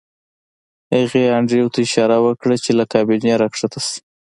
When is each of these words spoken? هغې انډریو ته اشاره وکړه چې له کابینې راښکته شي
هغې 0.95 1.23
انډریو 1.37 1.71
ته 1.73 1.79
اشاره 1.85 2.17
وکړه 2.25 2.55
چې 2.63 2.71
له 2.79 2.85
کابینې 2.93 3.31
راښکته 3.41 3.79
شي 3.87 3.99